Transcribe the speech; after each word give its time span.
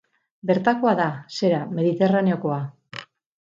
Bertakoa 0.51 0.93
da, 0.99 1.07
zera, 1.41 1.61
Mediterraneokoa. 1.81 2.61